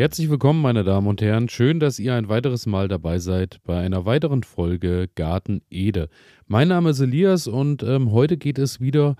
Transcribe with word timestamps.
Herzlich 0.00 0.30
willkommen, 0.30 0.62
meine 0.62 0.82
Damen 0.82 1.08
und 1.08 1.20
Herren. 1.20 1.50
Schön, 1.50 1.78
dass 1.78 1.98
ihr 1.98 2.14
ein 2.14 2.30
weiteres 2.30 2.64
Mal 2.64 2.88
dabei 2.88 3.18
seid 3.18 3.58
bei 3.64 3.78
einer 3.80 4.06
weiteren 4.06 4.44
Folge 4.44 5.10
Garten 5.14 5.60
Ede. 5.68 6.08
Mein 6.46 6.68
Name 6.68 6.88
ist 6.88 7.00
Elias 7.00 7.46
und 7.46 7.82
ähm, 7.82 8.10
heute 8.10 8.38
geht 8.38 8.58
es 8.58 8.80
wieder. 8.80 9.16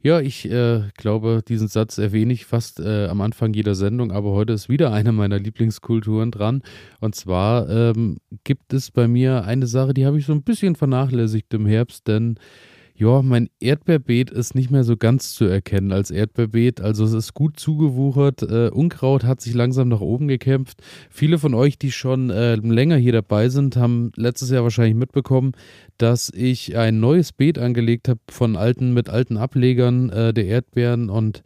Ja, 0.00 0.20
ich 0.20 0.50
äh, 0.50 0.84
glaube, 0.96 1.42
diesen 1.46 1.68
Satz 1.68 1.98
erwähne 1.98 2.32
ich 2.32 2.46
fast 2.46 2.80
äh, 2.80 3.08
am 3.08 3.20
Anfang 3.20 3.52
jeder 3.52 3.74
Sendung, 3.74 4.10
aber 4.10 4.30
heute 4.30 4.54
ist 4.54 4.70
wieder 4.70 4.90
eine 4.94 5.12
meiner 5.12 5.38
Lieblingskulturen 5.38 6.30
dran. 6.30 6.62
Und 7.00 7.14
zwar 7.14 7.68
ähm, 7.68 8.16
gibt 8.42 8.72
es 8.72 8.90
bei 8.90 9.08
mir 9.08 9.44
eine 9.44 9.66
Sache, 9.66 9.92
die 9.92 10.06
habe 10.06 10.18
ich 10.18 10.24
so 10.24 10.32
ein 10.32 10.44
bisschen 10.44 10.76
vernachlässigt 10.76 11.52
im 11.52 11.66
Herbst, 11.66 12.08
denn 12.08 12.38
ja, 12.94 13.22
mein 13.22 13.48
Erdbeerbeet 13.60 14.30
ist 14.30 14.54
nicht 14.54 14.70
mehr 14.70 14.84
so 14.84 14.96
ganz 14.96 15.32
zu 15.32 15.44
erkennen 15.44 15.92
als 15.92 16.10
Erdbeerbeet. 16.10 16.80
Also 16.80 17.04
es 17.04 17.12
ist 17.12 17.34
gut 17.34 17.58
zugewuchert. 17.58 18.42
Äh, 18.42 18.68
Unkraut 18.68 19.24
hat 19.24 19.40
sich 19.40 19.54
langsam 19.54 19.88
nach 19.88 20.00
oben 20.00 20.28
gekämpft. 20.28 20.82
Viele 21.10 21.38
von 21.38 21.54
euch, 21.54 21.78
die 21.78 21.90
schon 21.90 22.30
äh, 22.30 22.56
länger 22.56 22.96
hier 22.96 23.12
dabei 23.12 23.48
sind, 23.48 23.76
haben 23.76 24.12
letztes 24.16 24.50
Jahr 24.50 24.62
wahrscheinlich 24.62 24.94
mitbekommen, 24.94 25.52
dass 25.98 26.30
ich 26.34 26.76
ein 26.76 27.00
neues 27.00 27.32
Beet 27.32 27.58
angelegt 27.58 28.08
habe 28.08 28.20
von 28.28 28.56
alten 28.56 28.92
mit 28.92 29.08
alten 29.08 29.36
Ablegern 29.36 30.10
äh, 30.10 30.34
der 30.34 30.46
Erdbeeren 30.46 31.10
und 31.10 31.42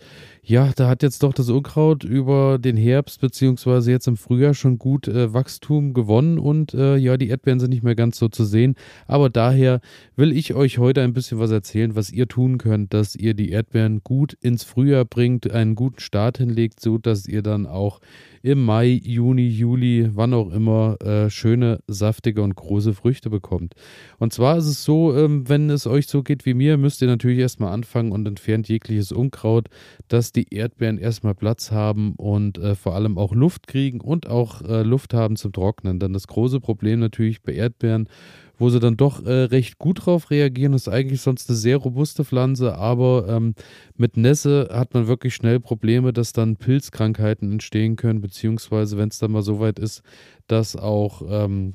ja, 0.48 0.70
da 0.76 0.88
hat 0.88 1.02
jetzt 1.02 1.24
doch 1.24 1.32
das 1.32 1.50
Unkraut 1.50 2.04
über 2.04 2.58
den 2.60 2.76
Herbst 2.76 3.20
beziehungsweise 3.20 3.90
jetzt 3.90 4.06
im 4.06 4.16
Frühjahr 4.16 4.54
schon 4.54 4.78
gut 4.78 5.08
äh, 5.08 5.34
Wachstum 5.34 5.92
gewonnen 5.92 6.38
und 6.38 6.72
äh, 6.72 6.94
ja, 6.96 7.16
die 7.16 7.28
Erdbeeren 7.30 7.58
sind 7.58 7.70
nicht 7.70 7.82
mehr 7.82 7.96
ganz 7.96 8.16
so 8.16 8.28
zu 8.28 8.44
sehen. 8.44 8.76
Aber 9.08 9.28
daher 9.28 9.80
will 10.14 10.30
ich 10.30 10.54
euch 10.54 10.78
heute 10.78 11.02
ein 11.02 11.14
bisschen 11.14 11.35
was 11.38 11.50
erzählen, 11.50 11.94
was 11.94 12.10
ihr 12.10 12.28
tun 12.28 12.58
könnt, 12.58 12.94
dass 12.94 13.16
ihr 13.16 13.34
die 13.34 13.50
Erdbeeren 13.50 14.00
gut 14.02 14.34
ins 14.34 14.64
Frühjahr 14.64 15.04
bringt, 15.04 15.50
einen 15.50 15.74
guten 15.74 16.00
Start 16.00 16.38
hinlegt, 16.38 16.80
so 16.80 16.98
dass 16.98 17.26
ihr 17.26 17.42
dann 17.42 17.66
auch 17.66 18.00
im 18.46 18.64
Mai, 18.64 19.00
Juni, 19.02 19.48
Juli, 19.48 20.08
wann 20.14 20.32
auch 20.32 20.52
immer, 20.52 21.00
äh, 21.02 21.30
schöne, 21.30 21.80
saftige 21.88 22.42
und 22.42 22.54
große 22.54 22.94
Früchte 22.94 23.28
bekommt. 23.28 23.74
Und 24.18 24.32
zwar 24.32 24.56
ist 24.56 24.66
es 24.66 24.84
so, 24.84 25.16
ähm, 25.16 25.48
wenn 25.48 25.68
es 25.68 25.86
euch 25.88 26.06
so 26.06 26.22
geht 26.22 26.46
wie 26.46 26.54
mir, 26.54 26.76
müsst 26.76 27.02
ihr 27.02 27.08
natürlich 27.08 27.40
erstmal 27.40 27.72
anfangen 27.72 28.12
und 28.12 28.28
entfernt 28.28 28.68
jegliches 28.68 29.10
Unkraut, 29.10 29.66
dass 30.06 30.30
die 30.30 30.54
Erdbeeren 30.54 30.98
erstmal 30.98 31.34
Platz 31.34 31.72
haben 31.72 32.14
und 32.16 32.58
äh, 32.58 32.76
vor 32.76 32.94
allem 32.94 33.18
auch 33.18 33.34
Luft 33.34 33.66
kriegen 33.66 34.00
und 34.00 34.28
auch 34.28 34.62
äh, 34.62 34.82
Luft 34.82 35.12
haben 35.12 35.34
zum 35.34 35.52
Trocknen. 35.52 35.98
Denn 35.98 36.12
das 36.12 36.28
große 36.28 36.60
Problem 36.60 37.00
natürlich 37.00 37.42
bei 37.42 37.52
Erdbeeren 37.52 38.08
wo 38.58 38.70
sie 38.70 38.80
dann 38.80 38.96
doch 38.96 39.24
äh, 39.24 39.44
recht 39.44 39.78
gut 39.78 40.06
drauf 40.06 40.30
reagieren. 40.30 40.72
Das 40.72 40.82
ist 40.82 40.92
eigentlich 40.92 41.20
sonst 41.20 41.48
eine 41.48 41.56
sehr 41.56 41.76
robuste 41.76 42.24
Pflanze, 42.24 42.76
aber 42.76 43.26
ähm, 43.28 43.54
mit 43.96 44.16
Nässe 44.16 44.68
hat 44.72 44.94
man 44.94 45.06
wirklich 45.06 45.34
schnell 45.34 45.60
Probleme, 45.60 46.12
dass 46.12 46.32
dann 46.32 46.56
Pilzkrankheiten 46.56 47.52
entstehen 47.52 47.96
können, 47.96 48.20
beziehungsweise 48.20 48.96
wenn 48.96 49.08
es 49.08 49.18
dann 49.18 49.32
mal 49.32 49.42
so 49.42 49.60
weit 49.60 49.78
ist, 49.78 50.02
dass 50.46 50.76
auch 50.76 51.22
ähm, 51.28 51.74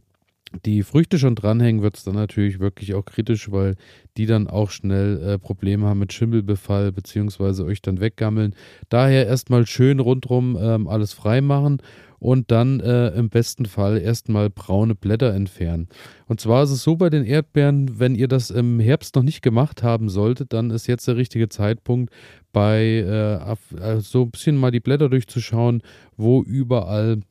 die 0.65 0.83
Früchte 0.83 1.17
schon 1.17 1.35
dranhängen, 1.35 1.81
wird 1.81 1.97
es 1.97 2.03
dann 2.03 2.15
natürlich 2.15 2.59
wirklich 2.59 2.93
auch 2.93 3.05
kritisch, 3.05 3.51
weil 3.51 3.75
die 4.17 4.25
dann 4.25 4.47
auch 4.47 4.69
schnell 4.69 5.21
äh, 5.21 5.39
Probleme 5.39 5.87
haben 5.87 5.99
mit 5.99 6.13
Schimmelbefall 6.13 6.91
beziehungsweise 6.91 7.65
euch 7.65 7.81
dann 7.81 7.99
weggammeln. 7.99 8.55
Daher 8.89 9.27
erstmal 9.27 9.65
schön 9.65 9.99
rundrum 9.99 10.57
ähm, 10.59 10.87
alles 10.87 11.13
frei 11.13 11.41
machen 11.41 11.81
und 12.19 12.51
dann 12.51 12.79
äh, 12.81 13.09
im 13.09 13.29
besten 13.29 13.65
Fall 13.65 13.97
erstmal 13.97 14.51
braune 14.51 14.93
Blätter 14.93 15.33
entfernen. 15.33 15.87
Und 16.27 16.39
zwar 16.39 16.63
ist 16.63 16.69
es 16.69 16.83
so 16.83 16.95
bei 16.95 17.09
den 17.09 17.25
Erdbeeren, 17.25 17.99
wenn 17.99 18.13
ihr 18.13 18.27
das 18.27 18.51
im 18.51 18.79
Herbst 18.79 19.15
noch 19.15 19.23
nicht 19.23 19.41
gemacht 19.41 19.81
haben 19.81 20.07
solltet, 20.07 20.53
dann 20.53 20.69
ist 20.69 20.85
jetzt 20.87 21.07
der 21.07 21.15
richtige 21.15 21.49
Zeitpunkt, 21.49 22.13
bei 22.53 22.83
äh, 22.83 23.35
äh 23.79 24.01
so 24.01 24.23
ein 24.23 24.31
bisschen 24.31 24.57
mal 24.57 24.71
die 24.71 24.81
Blätter 24.81 25.09
durchzuschauen, 25.09 25.81
wo 26.15 26.43
überall 26.43 27.21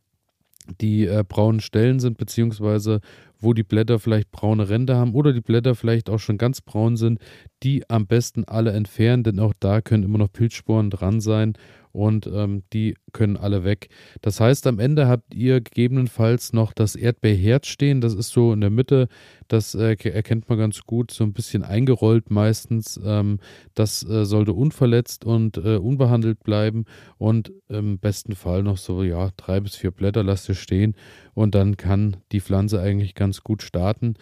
die 0.81 1.07
äh, 1.07 1.25
braunen 1.27 1.61
Stellen 1.61 2.01
sind, 2.01 2.19
beziehungsweise 2.19 3.01
wo 3.39 3.55
die 3.55 3.63
Blätter 3.63 3.99
vielleicht 3.99 4.31
braune 4.31 4.69
Ränder 4.69 4.97
haben 4.97 5.15
oder 5.15 5.33
die 5.33 5.41
Blätter 5.41 5.75
vielleicht 5.75 6.11
auch 6.11 6.19
schon 6.19 6.39
ganz 6.39 6.61
braun 6.61 6.97
sind, 6.97 7.21
die 7.63 7.89
am 7.89 8.07
besten 8.07 8.45
alle 8.45 8.73
entfernen, 8.73 9.25
denn 9.25 9.41
auch 9.41 9.55
da 9.59 9.81
können 9.81 10.03
immer 10.03 10.19
noch 10.19 10.33
Pilzsporen 10.33 10.91
dran 10.91 11.21
sein 11.21 11.55
und 11.93 12.29
ähm, 12.33 12.63
die 12.73 12.95
können 13.13 13.37
alle 13.37 13.65
weg. 13.65 13.89
Das 14.21 14.41
heißt, 14.41 14.67
am 14.67 14.79
Ende 14.79 15.09
habt 15.09 15.35
ihr 15.35 15.61
gegebenenfalls 15.61 16.53
noch 16.53 16.73
das 16.73 16.97
Erdbeerherz 16.97 17.67
stehen. 17.67 18.01
Das 18.01 18.15
ist 18.15 18.31
so 18.31 18.53
in 18.53 18.61
der 18.61 18.71
Mitte, 18.71 19.09
das 19.49 19.75
äh, 19.75 19.97
erkennt 20.09 20.49
man 20.49 20.59
ganz 20.59 20.83
gut, 20.83 21.11
so 21.11 21.25
ein 21.25 21.33
bisschen 21.33 21.65
eingerollt 21.65 22.31
meistens. 22.31 23.01
Ähm, 23.05 23.41
das 23.75 24.09
äh, 24.09 24.25
sollte 24.25 24.53
unverletzt 24.53 25.25
und 25.25 25.57
äh, 25.57 25.77
unbehandelt 25.77 26.43
bleiben 26.45 26.85
und 27.19 27.53
im 27.69 27.99
besten 27.99 28.35
Fall 28.35 28.63
noch 28.63 28.77
so, 28.77 29.03
ja, 29.03 29.31
drei 29.37 29.61
bis 29.61 29.77
vier 29.77 29.91
Blätter 29.91 30.23
lasst 30.23 30.49
ihr 30.49 30.55
stehen 30.55 30.95
und 31.35 31.55
dann 31.55 31.77
kann 31.77 32.19
die 32.33 32.41
Pflanze 32.41 32.81
eigentlich 32.81 33.15
ganz 33.15 33.43
gut 33.43 33.63
starten. 33.63 34.15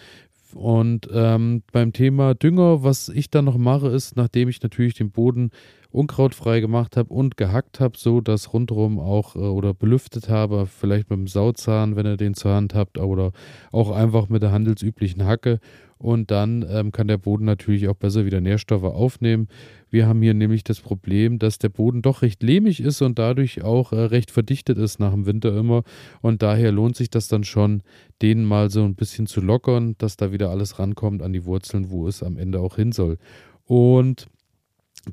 Und 0.54 1.08
ähm, 1.12 1.62
beim 1.72 1.92
Thema 1.92 2.34
Dünger, 2.34 2.82
was 2.82 3.08
ich 3.08 3.30
dann 3.30 3.44
noch 3.44 3.58
mache, 3.58 3.88
ist, 3.88 4.16
nachdem 4.16 4.48
ich 4.48 4.62
natürlich 4.62 4.94
den 4.94 5.10
Boden 5.10 5.50
unkrautfrei 5.90 6.60
gemacht 6.60 6.96
habe 6.96 7.12
und 7.12 7.36
gehackt 7.36 7.80
habe, 7.80 7.96
so 7.96 8.20
dass 8.20 8.52
rundherum 8.52 8.98
auch 8.98 9.36
äh, 9.36 9.38
oder 9.38 9.74
belüftet 9.74 10.28
habe, 10.28 10.66
vielleicht 10.66 11.10
mit 11.10 11.18
dem 11.18 11.26
Sauzahn, 11.26 11.96
wenn 11.96 12.06
ihr 12.06 12.16
den 12.16 12.34
zur 12.34 12.52
Hand 12.52 12.74
habt, 12.74 12.98
oder 12.98 13.32
auch 13.72 13.90
einfach 13.90 14.28
mit 14.28 14.42
der 14.42 14.52
handelsüblichen 14.52 15.24
Hacke. 15.24 15.60
Und 16.00 16.30
dann 16.30 16.64
ähm, 16.70 16.92
kann 16.92 17.08
der 17.08 17.18
Boden 17.18 17.44
natürlich 17.44 17.88
auch 17.88 17.96
besser 17.96 18.24
wieder 18.24 18.40
Nährstoffe 18.40 18.84
aufnehmen. 18.84 19.48
Wir 19.90 20.06
haben 20.06 20.22
hier 20.22 20.34
nämlich 20.34 20.62
das 20.62 20.80
Problem, 20.80 21.40
dass 21.40 21.58
der 21.58 21.70
Boden 21.70 22.02
doch 22.02 22.22
recht 22.22 22.40
lehmig 22.42 22.80
ist 22.80 23.02
und 23.02 23.18
dadurch 23.18 23.64
auch 23.64 23.92
äh, 23.92 24.02
recht 24.02 24.30
verdichtet 24.30 24.78
ist 24.78 25.00
nach 25.00 25.12
dem 25.12 25.26
Winter 25.26 25.56
immer. 25.56 25.82
Und 26.20 26.42
daher 26.42 26.70
lohnt 26.70 26.94
sich 26.94 27.10
das 27.10 27.26
dann 27.26 27.42
schon, 27.42 27.82
den 28.22 28.44
mal 28.44 28.70
so 28.70 28.84
ein 28.84 28.94
bisschen 28.94 29.26
zu 29.26 29.40
lockern, 29.40 29.96
dass 29.98 30.16
da 30.16 30.30
wieder 30.30 30.50
alles 30.50 30.78
rankommt 30.78 31.20
an 31.20 31.32
die 31.32 31.44
Wurzeln, 31.44 31.90
wo 31.90 32.06
es 32.06 32.22
am 32.22 32.36
Ende 32.36 32.60
auch 32.60 32.76
hin 32.76 32.92
soll. 32.92 33.18
Und 33.64 34.28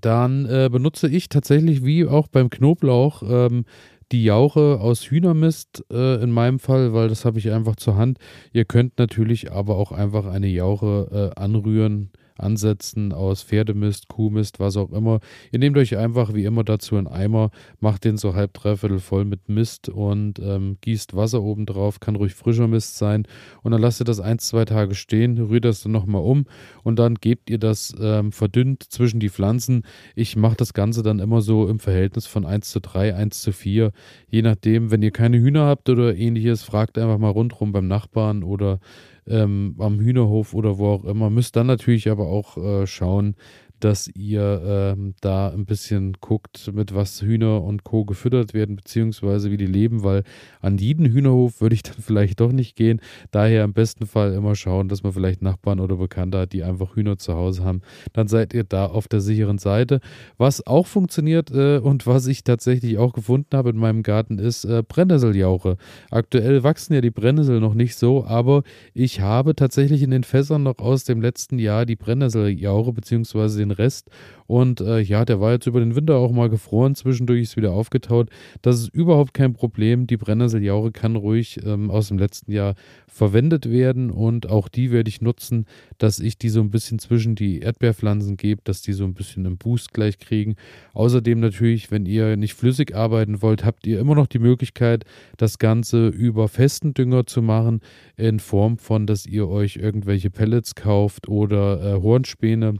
dann 0.01 0.45
äh, 0.45 0.69
benutze 0.72 1.07
ich 1.07 1.29
tatsächlich 1.29 1.85
wie 1.85 2.06
auch 2.06 2.28
beim 2.28 2.50
Knoblauch 2.50 3.23
ähm, 3.28 3.66
die 4.11 4.23
Jauche 4.23 4.79
aus 4.79 5.09
Hühnermist 5.09 5.83
äh, 5.91 6.22
in 6.22 6.31
meinem 6.31 6.59
Fall, 6.59 6.94
weil 6.94 7.09
das 7.09 7.25
habe 7.25 7.39
ich 7.39 7.51
einfach 7.51 7.75
zur 7.75 7.97
Hand. 7.97 8.19
Ihr 8.53 8.66
könnt 8.66 9.00
natürlich 9.00 9.51
aber 9.51 9.78
auch 9.78 9.91
einfach 9.91 10.25
eine 10.25 10.47
Jauche 10.47 11.34
äh, 11.35 11.39
anrühren 11.39 12.11
ansetzen 12.38 13.13
aus 13.13 13.44
Pferdemist, 13.44 14.07
Kuhmist, 14.07 14.59
was 14.59 14.78
auch 14.78 14.91
immer. 14.91 15.19
Ihr 15.51 15.59
nehmt 15.59 15.78
euch 15.78 15.97
einfach 15.97 16.34
wie 16.34 16.46
immer 16.46 16.63
dazu 16.63 16.96
einen 16.96 17.07
Eimer, 17.07 17.51
macht 17.79 18.06
den 18.06 18.18
so 18.18 18.35
halb, 18.35 18.53
dreiviertel 18.53 19.00
voll 19.00 19.25
mit 19.25 19.50
Mist 19.50 19.90
und 19.90 20.40
ähm, 20.40 20.78
gießt 20.81 21.16
Wasser 21.16 21.41
oben 21.41 21.66
drauf, 21.66 22.00
kann 22.00 22.16
ruhig 22.16 22.34
frischer 22.34 22.68
Mist 22.68 22.97
sein 22.97 23.28
und 23.63 23.72
dann 23.72 23.81
lasst 23.81 24.01
ihr 24.01 24.06
das 24.06 24.19
ein, 24.19 24.40
zwei 24.40 24.66
Tage 24.66 24.96
stehen, 24.96 25.38
rührt 25.38 25.66
das 25.66 25.81
dann 25.81 25.91
nochmal 25.91 26.22
um 26.22 26.46
und 26.84 27.00
dann 27.00 27.16
gebt 27.16 27.50
ihr 27.50 27.57
das 27.57 27.94
ähm, 28.00 28.31
verdünnt 28.31 28.84
zwischen 28.84 29.19
die 29.19 29.29
Pflanzen. 29.29 29.84
Ich 30.16 30.35
mache 30.35 30.56
das 30.56 30.73
Ganze 30.73 31.03
dann 31.03 31.19
immer 31.19 31.41
so 31.41 31.67
im 31.67 31.79
Verhältnis 31.79 32.28
von 32.28 32.46
1 32.46 32.69
zu 32.69 32.81
3, 32.81 33.16
1 33.16 33.41
zu 33.41 33.52
4, 33.52 33.91
je 34.28 34.41
nachdem, 34.41 34.91
wenn 34.91 35.02
ihr 35.02 35.12
keine 35.12 35.38
Hühner 35.38 35.66
habt 35.66 35.90
oder 35.90 36.16
ähnliches, 36.16 36.63
fragt 36.63 36.97
einfach 36.97 37.17
mal 37.17 37.29
rundherum 37.29 37.72
beim 37.72 37.88
Nachbarn 37.88 38.44
oder 38.44 38.79
ähm, 39.28 39.75
am 39.79 40.00
Hühnerhof 40.00 40.53
oder 40.53 40.78
wo 40.78 40.88
auch 40.90 41.06
immer. 41.06 41.29
Müsst 41.29 41.56
dann 41.56 41.67
natürlich 41.67 42.09
aber 42.09 42.24
auch 42.25 42.57
äh, 42.57 42.87
schauen, 42.87 43.35
dass 43.79 44.07
ihr 44.07 44.61
ähm, 44.65 45.15
da 45.21 45.49
ein 45.49 45.65
bisschen 45.65 46.13
guckt, 46.21 46.71
mit 46.73 46.95
was 46.95 47.21
Hühner 47.21 47.63
und 47.63 47.83
Co. 47.83 48.05
gefüttert 48.05 48.53
werden, 48.53 48.75
beziehungsweise 48.75 49.51
wie 49.51 49.57
die 49.57 49.65
leben, 49.65 50.03
weil 50.03 50.23
an 50.61 50.77
jeden 50.77 51.05
Hühnerhof 51.05 51.61
würde 51.61 51.75
ich 51.75 51.83
dann 51.83 51.97
vielleicht 52.01 52.39
doch 52.39 52.51
nicht 52.51 52.75
gehen. 52.75 53.01
Daher 53.31 53.63
im 53.63 53.73
besten 53.73 54.05
Fall 54.05 54.33
immer 54.33 54.55
schauen, 54.55 54.87
dass 54.87 55.03
man 55.03 55.13
vielleicht 55.13 55.41
Nachbarn 55.41 55.79
oder 55.79 55.97
Bekannte 55.97 56.39
hat, 56.39 56.53
die 56.53 56.63
einfach 56.63 56.95
Hühner 56.95 57.17
zu 57.17 57.33
Hause 57.33 57.63
haben. 57.63 57.81
Dann 58.13 58.27
seid 58.27 58.53
ihr 58.53 58.63
da 58.63 58.85
auf 58.85 59.07
der 59.07 59.22
sicheren 59.22 59.57
Seite. 59.57 59.99
Was 60.37 60.66
auch 60.66 60.87
funktioniert 60.87 61.51
äh, 61.51 61.78
und 61.78 62.07
was 62.07 62.28
ich 62.28 62.43
tatsächlich 62.43 62.97
auch 62.97 63.13
gefunden 63.13 63.55
habe 63.55 63.69
in 63.69 63.78
meinem 63.78 64.03
Garten 64.03 64.39
ist 64.39 64.66
äh, 64.66 64.83
Brennnesseljauche. 64.87 65.78
Aktuell 66.11 66.63
wachsen 66.63 66.93
ja 66.93 67.01
die 67.01 67.11
Brennnessel 67.11 67.59
noch 67.59 67.73
nicht 67.73 67.95
so, 67.95 68.25
aber 68.25 68.63
ich 68.93 69.21
habe 69.21 69.55
tatsächlich 69.55 70.01
in 70.01 70.11
den 70.11 70.23
Fässern 70.23 70.63
noch 70.63 70.79
aus 70.79 71.03
dem 71.03 71.21
letzten 71.21 71.59
Jahr 71.59 71.85
die 71.85 71.95
Brennnesseljauche 71.95 72.93
beziehungsweise 72.93 73.59
den 73.59 73.65
Rest. 73.72 74.09
Und 74.47 74.82
äh, 74.82 75.00
ja, 75.00 75.26
der 75.26 75.40
war 75.40 75.53
jetzt 75.53 75.66
über 75.66 75.79
den 75.79 75.96
Winter 75.96 76.17
auch 76.17 76.32
mal 76.32 76.50
gefroren, 76.50 76.96
zwischendurch 76.96 77.41
ist 77.41 77.58
wieder 77.58 77.72
aufgetaut. 77.72 78.29
Das 78.62 78.79
ist 78.79 78.90
überhaupt 78.90 79.34
kein 79.34 79.53
Problem. 79.53 80.08
Die 80.08 80.17
Brennnesseljaure 80.17 80.91
kann 80.91 81.16
ruhig 81.16 81.59
ähm, 81.66 81.90
aus 81.90 82.09
dem 82.09 82.20
letzten 82.20 82.52
Jahr 82.52 82.76
verwendet 83.08 83.70
werden 83.70 84.12
und 84.12 84.50
auch 84.50 84.67
die 84.67 84.91
werde 84.91 85.09
ich 85.09 85.22
nutzen, 85.22 85.66
dass 85.97 86.20
ich 86.20 86.38
die 86.38 86.50
so 86.50 86.59
ein 86.59 86.70
bisschen 86.70 87.00
zwischen 87.00 87.35
die 87.35 87.59
Erdbeerpflanzen 87.59 88.35
gebe, 88.35 88.62
dass 88.66 88.82
die 88.82 88.94
so 88.94 89.06
ein 89.06 89.14
bisschen 89.14 89.46
einen 89.46 89.58
Boost 89.58 89.94
gleich 89.94 90.20
kriegen. 90.20 90.56
Außerdem 90.94 91.40
natürlich, 91.40 91.91
wenn 91.91 92.06
ihr 92.06 92.35
nicht 92.35 92.56
flüssig 92.56 92.94
arbeiten 92.94 93.41
wollt, 93.41 93.64
habt 93.64 93.88
ihr 93.88 94.00
immer 94.00 94.16
noch 94.16 94.28
die 94.28 94.40
Möglichkeit, 94.40 95.06
das 95.38 95.59
Ganze 95.59 96.09
über 96.09 96.50
festen 96.50 96.94
Dünger 96.94 97.26
zu 97.26 97.41
machen, 97.41 97.79
in 98.17 98.40
Form 98.40 98.78
von, 98.78 99.08
dass 99.08 99.26
ihr 99.26 99.47
euch 99.47 99.78
irgendwelche 99.78 100.29
Pellets 100.29 100.76
kauft 100.76 101.28
oder 101.29 101.96
äh, 101.96 102.02
Hornspäne 102.02 102.76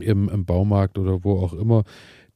im, 0.00 0.28
im 0.28 0.44
Baumarkt 0.44 0.98
oder 0.98 1.24
wo 1.24 1.38
auch 1.38 1.52
immer, 1.52 1.84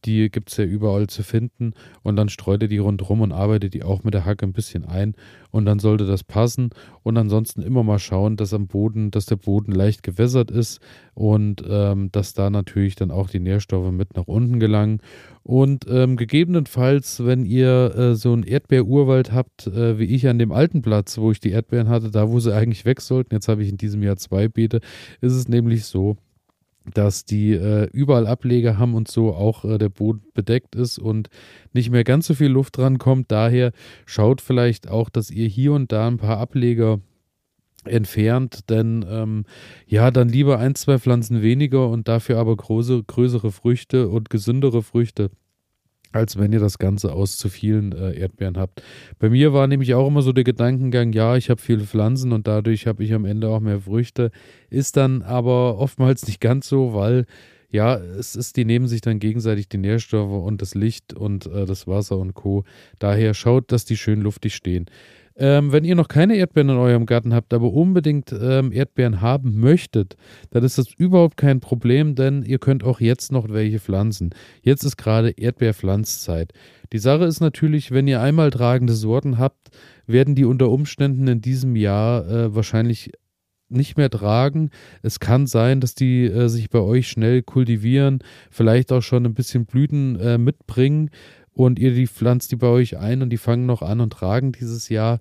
Die 0.05 0.31
gibt 0.31 0.51
es 0.51 0.57
ja 0.57 0.65
überall 0.65 1.09
zu 1.09 1.23
finden. 1.23 1.73
Und 2.03 2.17
dann 2.17 2.29
streut 2.29 2.63
ihr 2.63 2.69
die 2.69 2.79
rundherum 2.79 3.21
und 3.23 3.33
arbeitet 3.33 3.75
die 3.75 3.83
auch 3.83 4.05
mit 4.05 4.15
der 4.15 4.25
Hacke 4.25 4.47
ein 4.47 4.53
bisschen 4.53 4.85
ein. 4.85 5.15
Und 5.51 5.67
dann 5.67 5.79
sollte 5.79 6.07
das 6.07 6.23
passen. 6.23 6.71
Und 7.03 7.17
ansonsten 7.17 7.63
immer 7.63 7.83
mal 7.83 7.99
schauen, 7.99 8.37
dass 8.37 8.55
am 8.55 8.69
Boden, 8.69 9.11
dass 9.11 9.27
der 9.27 9.37
Boden 9.37 9.73
leicht 9.73 10.03
gewässert 10.03 10.51
ist 10.51 10.81
und 11.15 11.65
ähm, 11.69 12.11
dass 12.13 12.35
da 12.35 12.51
natürlich 12.51 12.95
dann 12.95 13.11
auch 13.11 13.29
die 13.29 13.41
Nährstoffe 13.41 13.91
mit 13.91 14.17
nach 14.17 14.27
unten 14.29 14.61
gelangen. 14.61 15.01
Und 15.43 15.87
ähm, 15.89 16.17
gegebenenfalls, 16.17 17.25
wenn 17.25 17.45
ihr 17.45 17.95
äh, 17.97 18.15
so 18.15 18.33
einen 18.33 18.43
Erdbeerurwald 18.43 19.33
habt, 19.33 19.67
äh, 19.67 19.99
wie 19.99 20.05
ich 20.05 20.29
an 20.29 20.39
dem 20.39 20.53
alten 20.53 20.83
Platz, 20.83 21.19
wo 21.19 21.31
ich 21.31 21.41
die 21.41 21.51
Erdbeeren 21.51 21.89
hatte, 21.89 22.11
da 22.11 22.31
wo 22.31 22.39
sie 22.39 22.55
eigentlich 22.55 22.85
weg 22.85 23.01
sollten, 23.01 23.35
jetzt 23.35 23.49
habe 23.49 23.63
ich 23.63 23.71
in 23.71 23.77
diesem 23.77 24.03
Jahr 24.03 24.17
zwei 24.17 24.49
Beete, 24.49 24.81
ist 25.21 25.33
es 25.33 25.49
nämlich 25.49 25.85
so, 25.85 26.17
dass 26.95 27.25
die 27.25 27.53
äh, 27.53 27.89
überall 27.93 28.27
Ableger 28.27 28.79
haben 28.79 28.95
und 28.95 29.09
so 29.09 29.35
auch 29.35 29.65
äh, 29.65 29.79
der 29.79 29.89
Boden 29.89 30.23
bedeckt 30.35 30.75
ist 30.75 30.99
und 30.99 31.29
nicht 31.73 31.91
mehr 31.91 32.05
ganz 32.05 32.27
so 32.27 32.35
viel 32.35 32.49
Luft 32.49 32.79
dran 32.79 32.99
kommt. 32.99 33.31
Daher 33.31 33.73
schaut 34.05 34.41
vielleicht 34.41 34.89
auch, 34.89 35.09
dass 35.11 35.31
ihr 35.31 35.49
hier 35.49 35.73
und 35.73 35.93
da 35.93 36.07
ein 36.07 36.19
paar 36.19 36.39
Ableger 36.39 37.01
entfernt, 37.85 38.69
denn 38.69 39.05
ähm, 39.09 39.45
ja, 39.87 40.11
dann 40.11 40.29
lieber 40.29 40.59
ein, 40.59 40.75
zwei 40.75 40.99
Pflanzen 40.99 41.43
weniger 41.43 41.89
und 41.89 42.09
dafür 42.09 42.39
aber 42.39 42.57
große, 42.57 43.05
größere 43.05 43.53
Früchte 43.53 44.09
und 44.09 44.31
gesündere 44.31 44.83
Früchte 44.83 45.31
als 46.17 46.39
wenn 46.39 46.53
ihr 46.53 46.61
das 46.61 46.79
Ganze 46.79 47.13
aus 47.13 47.37
zu 47.37 47.49
vielen 47.49 47.93
äh, 47.93 48.19
Erdbeeren 48.19 48.57
habt. 48.57 48.83
Bei 49.19 49.31
mir 49.31 49.53
war 49.53 49.67
nämlich 49.67 49.95
auch 49.95 50.07
immer 50.09 50.23
so 50.23 50.33
der 50.33 50.45
Gedankengang, 50.45 51.13
ja, 51.13 51.37
ich 51.37 51.51
habe 51.51 51.61
viele 51.61 51.85
Pflanzen 51.85 52.33
und 52.33 52.47
dadurch 52.47 52.87
habe 52.87 53.05
ich 53.05 53.15
am 53.15 53.25
Ende 53.25 53.49
auch 53.49 53.61
mehr 53.61 53.81
Früchte. 53.81 54.31
Ist 54.71 54.97
dann 54.97 55.23
aber 55.23 55.79
oftmals 55.79 56.27
nicht 56.27 56.41
ganz 56.41 56.69
so, 56.69 56.95
weil 56.95 57.27
ja, 57.71 57.97
es 57.97 58.37
ist, 58.37 58.57
die 58.57 58.65
nehmen 58.65 58.89
sich 58.89 59.01
dann 59.01 59.19
gegenseitig 59.19 59.69
die 59.69 59.79
Nährstoffe 59.79 60.45
und 60.45 60.63
das 60.63 60.75
Licht 60.75 61.13
und 61.13 61.47
äh, 61.47 61.67
das 61.67 61.87
Wasser 61.87 62.17
und 62.19 62.35
Co. 62.35 62.65
Daher 62.99 63.35
schaut, 63.35 63.73
dass 63.73 63.85
die 63.85 63.97
schön 63.97 64.21
luftig 64.21 64.55
stehen. 64.55 64.87
Ähm, 65.39 65.71
wenn 65.71 65.85
ihr 65.85 65.95
noch 65.95 66.09
keine 66.09 66.37
Erdbeeren 66.37 66.71
in 66.71 66.77
eurem 66.77 67.05
Garten 67.05 67.35
habt, 67.35 67.53
aber 67.53 67.73
unbedingt 67.73 68.33
ähm, 68.33 68.73
Erdbeeren 68.73 69.21
haben 69.21 69.61
möchtet, 69.61 70.17
dann 70.51 70.65
ist 70.65 70.79
das 70.79 70.93
überhaupt 70.97 71.37
kein 71.37 71.61
Problem, 71.61 72.15
denn 72.15 72.43
ihr 72.43 72.59
könnt 72.59 72.85
auch 72.85 73.01
jetzt 73.01 73.33
noch 73.33 73.49
welche 73.51 73.79
pflanzen. 73.79 74.31
Jetzt 74.63 74.83
ist 74.83 74.97
gerade 74.97 75.31
Erdbeerpflanzzeit. 75.31 76.53
Die 76.93 76.99
Sache 76.99 77.25
ist 77.25 77.41
natürlich, 77.41 77.91
wenn 77.91 78.09
ihr 78.09 78.23
einmal 78.23 78.51
tragende 78.51 78.95
Sorten 78.95 79.39
habt, 79.39 79.69
werden 80.07 80.35
die 80.35 80.45
unter 80.45 80.71
Umständen 80.71 81.29
in 81.29 81.43
diesem 81.43 81.77
Jahr 81.77 82.27
äh, 82.29 82.55
wahrscheinlich 82.55 83.11
nicht 83.69 83.97
mehr 83.97 84.11
tragen. 84.11 84.71
Es 85.03 85.21
kann 85.21 85.47
sein, 85.47 85.81
dass 85.81 85.95
die 85.95 86.25
äh, 86.25 86.49
sich 86.49 86.71
bei 86.71 86.79
euch 86.79 87.09
schnell 87.09 87.43
kultivieren, 87.43 88.21
vielleicht 88.51 88.93
auch 88.93 89.03
schon 89.03 89.27
ein 89.27 89.35
bisschen 89.35 89.67
Blüten 89.67 90.19
äh, 90.21 90.39
mitbringen 90.39 91.11
und 91.57 91.79
ihr 91.79 91.95
die 91.95 92.07
pflanzt 92.07 92.53
die 92.53 92.57
bei 92.57 92.67
euch 92.67 92.99
ein 92.99 93.23
und 93.23 93.31
die 93.31 93.39
fangen 93.39 93.65
noch 93.65 93.81
an 93.81 94.01
und 94.01 94.13
tragen 94.13 94.53
dieses 94.53 94.91
Jahr, 94.91 95.21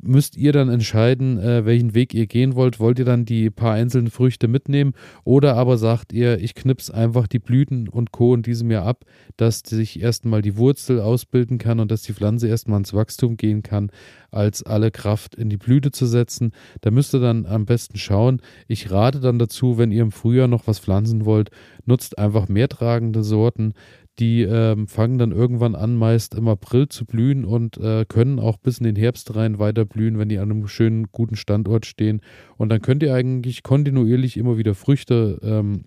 müsst 0.00 0.36
ihr 0.36 0.52
dann 0.52 0.68
entscheiden, 0.68 1.38
äh, 1.38 1.64
welchen 1.64 1.94
Weg 1.94 2.14
ihr 2.14 2.26
gehen 2.26 2.54
wollt. 2.54 2.78
Wollt 2.78 2.98
ihr 2.98 3.04
dann 3.04 3.24
die 3.24 3.50
paar 3.50 3.72
einzelnen 3.72 4.10
Früchte 4.10 4.46
mitnehmen 4.46 4.92
oder 5.24 5.56
aber 5.56 5.78
sagt 5.78 6.12
ihr, 6.12 6.38
ich 6.38 6.54
knips 6.54 6.90
einfach 6.90 7.26
die 7.26 7.38
Blüten 7.38 7.88
und 7.88 8.12
Co. 8.12 8.34
in 8.34 8.42
diesem 8.42 8.70
Jahr 8.70 8.84
ab, 8.84 9.04
dass 9.36 9.60
sich 9.60 10.00
erstmal 10.00 10.42
die 10.42 10.56
Wurzel 10.56 11.00
ausbilden 11.00 11.58
kann 11.58 11.80
und 11.80 11.90
dass 11.90 12.02
die 12.02 12.12
Pflanze 12.12 12.46
erstmal 12.46 12.78
ins 12.78 12.94
Wachstum 12.94 13.36
gehen 13.36 13.62
kann, 13.62 13.90
als 14.30 14.62
alle 14.62 14.90
Kraft 14.90 15.34
in 15.34 15.48
die 15.48 15.56
Blüte 15.56 15.90
zu 15.90 16.06
setzen. 16.06 16.52
Da 16.82 16.90
müsst 16.90 17.14
ihr 17.14 17.20
dann 17.20 17.46
am 17.46 17.64
besten 17.64 17.98
schauen. 17.98 18.40
Ich 18.68 18.90
rate 18.90 19.20
dann 19.20 19.38
dazu, 19.38 19.78
wenn 19.78 19.90
ihr 19.90 20.02
im 20.02 20.12
Frühjahr 20.12 20.48
noch 20.48 20.66
was 20.66 20.78
pflanzen 20.78 21.24
wollt, 21.24 21.50
nutzt 21.84 22.18
einfach 22.18 22.48
mehrtragende 22.48 23.24
Sorten 23.24 23.74
die 24.18 24.42
ähm, 24.42 24.86
fangen 24.86 25.18
dann 25.18 25.32
irgendwann 25.32 25.74
an, 25.74 25.96
meist 25.96 26.34
im 26.34 26.46
April 26.46 26.88
zu 26.88 27.04
blühen 27.04 27.44
und 27.44 27.76
äh, 27.78 28.04
können 28.08 28.38
auch 28.38 28.58
bis 28.58 28.78
in 28.78 28.84
den 28.84 28.96
Herbst 28.96 29.34
rein 29.34 29.58
weiter 29.58 29.84
blühen, 29.84 30.18
wenn 30.18 30.28
die 30.28 30.38
an 30.38 30.50
einem 30.50 30.68
schönen, 30.68 31.06
guten 31.10 31.36
Standort 31.36 31.84
stehen. 31.86 32.20
Und 32.56 32.68
dann 32.68 32.80
könnt 32.80 33.02
ihr 33.02 33.14
eigentlich 33.14 33.62
kontinuierlich 33.62 34.36
immer 34.36 34.56
wieder 34.56 34.74
Früchte 34.74 35.40
ähm, 35.42 35.84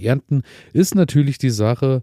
ernten. 0.00 0.42
Ist 0.72 0.94
natürlich 0.94 1.36
die 1.36 1.50
Sache, 1.50 2.02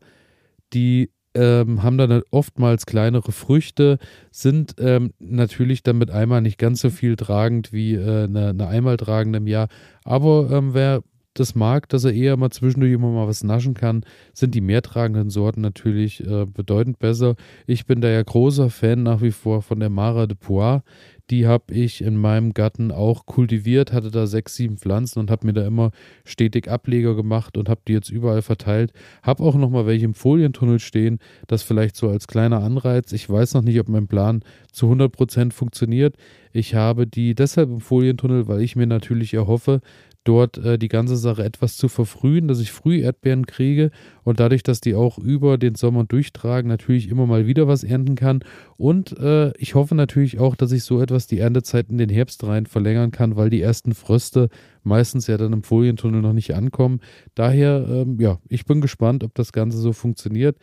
die 0.74 1.10
ähm, 1.34 1.84
haben 1.84 1.98
dann 1.98 2.22
oftmals 2.32 2.86
kleinere 2.86 3.32
Früchte, 3.32 3.98
sind 4.32 4.76
ähm, 4.80 5.14
natürlich 5.20 5.84
dann 5.84 5.98
mit 5.98 6.12
einmal 6.12 6.42
nicht 6.42 6.58
ganz 6.58 6.82
so 6.82 6.90
viel 6.90 7.16
tragend 7.16 7.74
wie 7.74 7.96
äh, 7.96 8.24
eine, 8.24 8.50
eine 8.50 8.68
einmal 8.68 8.98
tragende 8.98 9.38
im 9.38 9.48
Jahr. 9.48 9.70
Aber 10.04 10.50
ähm, 10.52 10.74
wer 10.74 11.04
das 11.40 11.56
mag, 11.56 11.90
dass 11.90 12.04
er 12.04 12.14
eher 12.14 12.38
mal 12.38 12.50
zwischendurch 12.50 12.94
immer 12.94 13.12
mal 13.12 13.28
was 13.28 13.44
naschen 13.44 13.74
kann, 13.74 14.04
sind 14.34 14.56
die 14.56 14.62
mehrtragenden 14.62 15.30
Sorten 15.30 15.62
natürlich 15.62 16.26
äh, 16.26 16.46
bedeutend 16.46 17.00
besser. 17.00 17.36
Ich 17.66 17.86
bin 17.86 18.02
da 18.02 18.10
ja 18.10 18.22
großer 18.22 18.70
Fan 18.70 19.04
nach 19.04 19.22
wie 19.22 19.32
vor 19.32 19.62
von 19.62 19.80
der 19.80 19.90
Mara 19.90 20.28
de 20.28 20.38
Poix. 20.40 20.84
Die 21.30 21.46
habe 21.46 21.74
ich 21.74 22.02
in 22.02 22.16
meinem 22.16 22.54
Garten 22.54 22.90
auch 22.92 23.26
kultiviert, 23.26 23.92
hatte 23.92 24.12
da 24.12 24.28
sechs, 24.28 24.56
sieben 24.56 24.78
Pflanzen 24.78 25.20
und 25.20 25.30
habe 25.30 25.46
mir 25.46 25.52
da 25.52 25.68
immer 25.68 25.92
stetig 26.24 26.70
Ableger 26.70 27.16
gemacht 27.16 27.58
und 27.58 27.68
habe 27.68 27.82
die 27.86 27.92
jetzt 27.94 28.10
überall 28.10 28.42
verteilt. 28.42 28.94
Habe 29.24 29.44
auch 29.44 29.56
noch 29.56 29.70
mal 29.70 29.86
welche 29.86 30.06
im 30.06 30.14
Folientunnel 30.14 30.80
stehen, 30.80 31.20
das 31.48 31.64
vielleicht 31.64 31.98
so 31.98 32.08
als 32.08 32.28
kleiner 32.28 32.64
Anreiz. 32.64 33.12
Ich 33.12 33.30
weiß 33.30 33.56
noch 33.56 33.62
nicht, 33.62 33.78
ob 33.80 33.90
mein 33.90 34.08
Plan 34.08 34.42
zu 34.72 34.86
100 34.86 35.12
Prozent 35.12 35.54
funktioniert. 35.54 36.16
Ich 36.54 36.76
habe 36.76 37.06
die 37.06 37.36
deshalb 37.36 37.70
im 37.70 37.82
Folientunnel, 37.82 38.48
weil 38.48 38.62
ich 38.62 38.78
mir 38.78 38.88
natürlich 38.88 39.34
erhoffe, 39.34 39.82
dort 40.28 40.58
äh, 40.58 40.78
die 40.78 40.90
ganze 40.90 41.16
Sache 41.16 41.44
etwas 41.44 41.78
zu 41.78 41.88
verfrühen, 41.88 42.48
dass 42.48 42.60
ich 42.60 42.72
früh 42.72 43.00
Erdbeeren 43.00 43.46
kriege 43.46 43.92
und 44.24 44.40
dadurch, 44.40 44.64
dass 44.64 44.82
die 44.82 44.96
auch 44.96 45.18
über 45.18 45.58
den 45.58 45.76
Sommer 45.76 46.04
durchtragen, 46.04 46.68
natürlich 46.68 47.10
immer 47.10 47.26
mal 47.26 47.48
wieder 47.48 47.68
was 47.68 47.84
ernten 47.84 48.16
kann. 48.16 48.42
Und 48.76 49.18
äh, 49.18 49.56
ich 49.58 49.76
hoffe 49.76 49.96
natürlich 49.96 50.40
auch, 50.40 50.56
dass 50.56 50.72
ich 50.72 50.84
so 50.84 51.02
etwas 51.02 51.28
die 51.28 51.40
Erntezeit 51.40 51.90
in 51.90 51.98
den 51.98 52.10
Herbst 52.10 52.44
rein 52.44 52.66
verlängern 52.66 53.12
kann, 53.12 53.36
weil 53.38 53.50
die 53.50 53.62
ersten 53.62 53.94
Fröste 53.94 54.50
meistens 54.84 55.28
ja 55.28 55.38
dann 55.38 55.54
im 55.54 55.64
Folientunnel 55.64 56.22
noch 56.22 56.34
nicht 56.34 56.54
ankommen. 56.54 57.00
Daher, 57.36 57.86
ähm, 57.90 58.20
ja, 58.20 58.40
ich 58.50 58.66
bin 58.66 58.82
gespannt, 58.82 59.24
ob 59.24 59.34
das 59.36 59.54
Ganze 59.54 59.78
so 59.78 59.94
funktioniert. 59.94 60.58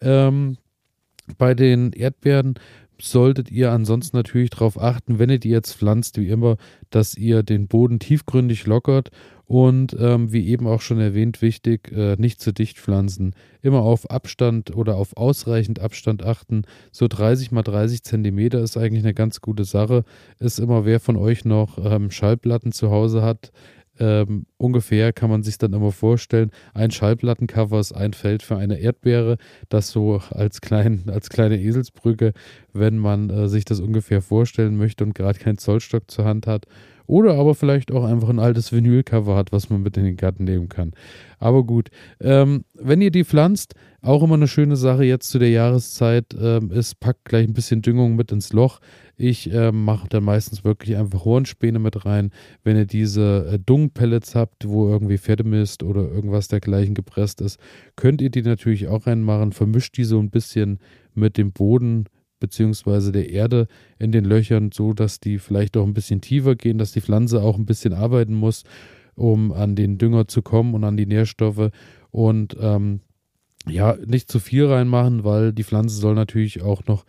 Ähm, 0.00 0.56
bei 1.38 1.54
den 1.54 1.92
Erdbeeren 1.92 2.54
solltet 3.00 3.50
ihr 3.50 3.72
ansonsten 3.72 4.16
natürlich 4.16 4.50
darauf 4.50 4.80
achten, 4.80 5.18
wenn 5.18 5.30
ihr 5.30 5.38
die 5.38 5.50
jetzt 5.50 5.74
pflanzt, 5.74 6.18
wie 6.18 6.28
immer, 6.28 6.56
dass 6.90 7.16
ihr 7.16 7.42
den 7.42 7.66
Boden 7.66 7.98
tiefgründig 7.98 8.66
lockert 8.66 9.10
und 9.46 9.94
ähm, 9.98 10.32
wie 10.32 10.48
eben 10.48 10.66
auch 10.66 10.80
schon 10.80 11.00
erwähnt, 11.00 11.42
wichtig, 11.42 11.92
äh, 11.92 12.16
nicht 12.16 12.40
zu 12.40 12.52
dicht 12.52 12.78
pflanzen. 12.78 13.34
Immer 13.60 13.80
auf 13.80 14.10
Abstand 14.10 14.74
oder 14.74 14.96
auf 14.96 15.16
ausreichend 15.16 15.80
Abstand 15.80 16.24
achten. 16.24 16.62
So 16.92 17.08
30 17.08 17.50
mal 17.52 17.62
30 17.62 18.02
Zentimeter 18.02 18.60
ist 18.60 18.76
eigentlich 18.76 19.04
eine 19.04 19.14
ganz 19.14 19.40
gute 19.40 19.64
Sache. 19.64 20.04
Ist 20.38 20.58
immer, 20.58 20.84
wer 20.84 20.98
von 20.98 21.16
euch 21.16 21.44
noch 21.44 21.78
ähm, 21.78 22.10
Schallplatten 22.10 22.72
zu 22.72 22.90
Hause 22.90 23.22
hat, 23.22 23.52
ähm, 23.98 24.46
ungefähr 24.56 25.12
kann 25.12 25.30
man 25.30 25.42
sich 25.42 25.58
dann 25.58 25.72
immer 25.72 25.92
vorstellen, 25.92 26.50
ein 26.72 26.90
Schallplattencover 26.90 27.78
ist 27.78 27.92
ein 27.92 28.12
Feld 28.12 28.42
für 28.42 28.56
eine 28.56 28.78
Erdbeere, 28.78 29.36
das 29.68 29.90
so 29.90 30.20
als, 30.30 30.60
klein, 30.60 31.04
als 31.08 31.28
kleine 31.28 31.60
Eselsbrücke, 31.60 32.32
wenn 32.72 32.98
man 32.98 33.30
äh, 33.30 33.48
sich 33.48 33.64
das 33.64 33.80
ungefähr 33.80 34.22
vorstellen 34.22 34.76
möchte 34.76 35.04
und 35.04 35.14
gerade 35.14 35.38
keinen 35.38 35.58
Zollstock 35.58 36.10
zur 36.10 36.24
Hand 36.24 36.46
hat. 36.46 36.66
Oder 37.06 37.34
aber 37.34 37.54
vielleicht 37.54 37.92
auch 37.92 38.04
einfach 38.04 38.30
ein 38.30 38.38
altes 38.38 38.72
Vinylcover 38.72 39.36
hat, 39.36 39.52
was 39.52 39.68
man 39.68 39.82
mit 39.82 39.96
in 39.96 40.04
den 40.04 40.16
Garten 40.16 40.44
nehmen 40.44 40.68
kann. 40.68 40.92
Aber 41.38 41.64
gut, 41.64 41.90
ähm, 42.20 42.64
wenn 42.74 43.02
ihr 43.02 43.10
die 43.10 43.24
pflanzt, 43.24 43.74
auch 44.00 44.22
immer 44.22 44.34
eine 44.34 44.48
schöne 44.48 44.76
Sache 44.76 45.04
jetzt 45.04 45.30
zu 45.30 45.38
der 45.38 45.50
Jahreszeit 45.50 46.26
ähm, 46.38 46.70
ist, 46.70 47.00
packt 47.00 47.24
gleich 47.24 47.46
ein 47.46 47.54
bisschen 47.54 47.82
Düngung 47.82 48.16
mit 48.16 48.32
ins 48.32 48.52
Loch. 48.52 48.80
Ich 49.16 49.52
äh, 49.52 49.72
mache 49.72 50.08
dann 50.08 50.24
meistens 50.24 50.64
wirklich 50.64 50.96
einfach 50.96 51.24
Hornspäne 51.24 51.78
mit 51.78 52.04
rein. 52.04 52.30
Wenn 52.64 52.76
ihr 52.76 52.86
diese 52.86 53.52
äh, 53.52 53.58
Dungpellets 53.58 54.34
habt, 54.34 54.66
wo 54.68 54.88
irgendwie 54.88 55.18
Pferdemist 55.18 55.82
oder 55.82 56.02
irgendwas 56.02 56.48
dergleichen 56.48 56.94
gepresst 56.94 57.40
ist, 57.40 57.58
könnt 57.96 58.20
ihr 58.22 58.30
die 58.30 58.42
natürlich 58.42 58.88
auch 58.88 59.06
reinmachen. 59.06 59.52
Vermischt 59.52 59.96
die 59.96 60.04
so 60.04 60.18
ein 60.18 60.30
bisschen 60.30 60.78
mit 61.14 61.38
dem 61.38 61.52
Boden 61.52 62.06
beziehungsweise 62.44 63.10
der 63.10 63.30
Erde 63.30 63.68
in 63.98 64.12
den 64.12 64.26
Löchern, 64.26 64.70
so 64.70 64.92
dass 64.92 65.18
die 65.18 65.38
vielleicht 65.38 65.78
auch 65.78 65.86
ein 65.86 65.94
bisschen 65.94 66.20
tiefer 66.20 66.56
gehen, 66.56 66.76
dass 66.76 66.92
die 66.92 67.00
Pflanze 67.00 67.42
auch 67.42 67.56
ein 67.56 67.64
bisschen 67.64 67.94
arbeiten 67.94 68.34
muss, 68.34 68.64
um 69.14 69.50
an 69.50 69.76
den 69.76 69.96
Dünger 69.96 70.28
zu 70.28 70.42
kommen 70.42 70.74
und 70.74 70.84
an 70.84 70.98
die 70.98 71.06
Nährstoffe. 71.06 71.70
Und 72.10 72.54
ähm, 72.60 73.00
ja, 73.66 73.96
nicht 74.04 74.30
zu 74.30 74.40
viel 74.40 74.66
reinmachen, 74.66 75.24
weil 75.24 75.54
die 75.54 75.64
Pflanze 75.64 75.96
soll 75.96 76.14
natürlich 76.14 76.60
auch 76.60 76.84
noch 76.86 77.06